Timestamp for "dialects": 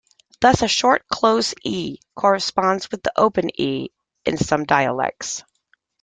4.65-5.43